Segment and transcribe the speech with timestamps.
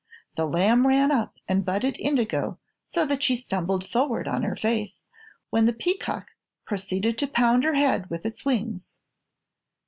[0.35, 2.57] The lamb ran up and butted Indigo
[2.87, 4.99] so that she stumbled forward on her face,
[5.51, 6.25] when the peacock
[6.65, 8.97] proceeded to pound her head with his wings.